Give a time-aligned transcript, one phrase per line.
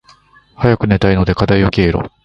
[0.55, 2.11] 早く寝たいので課題よ消えろ。